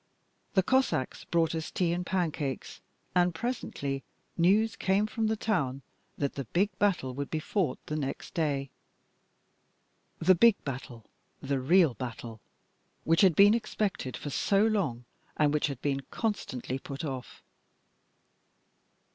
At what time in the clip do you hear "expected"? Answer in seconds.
13.53-14.17